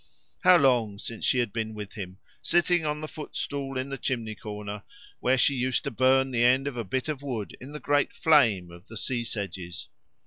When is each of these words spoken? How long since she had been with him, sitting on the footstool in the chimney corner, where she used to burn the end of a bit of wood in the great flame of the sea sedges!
How 0.43 0.57
long 0.57 0.97
since 0.97 1.23
she 1.25 1.37
had 1.37 1.53
been 1.53 1.75
with 1.75 1.93
him, 1.93 2.17
sitting 2.41 2.87
on 2.87 3.01
the 3.01 3.07
footstool 3.07 3.77
in 3.77 3.89
the 3.89 3.99
chimney 3.99 4.33
corner, 4.33 4.81
where 5.19 5.37
she 5.37 5.53
used 5.53 5.83
to 5.83 5.91
burn 5.91 6.31
the 6.31 6.43
end 6.43 6.65
of 6.65 6.75
a 6.75 6.83
bit 6.83 7.07
of 7.07 7.21
wood 7.21 7.55
in 7.61 7.71
the 7.71 7.79
great 7.79 8.11
flame 8.11 8.71
of 8.71 8.87
the 8.87 8.97
sea 8.97 9.23
sedges! 9.23 9.89